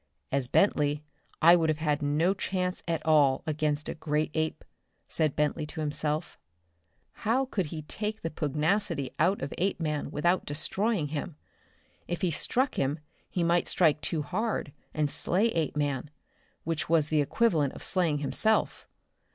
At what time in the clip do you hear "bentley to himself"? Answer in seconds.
5.35-6.39